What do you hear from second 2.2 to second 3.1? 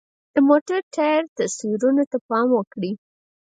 پام وکړئ.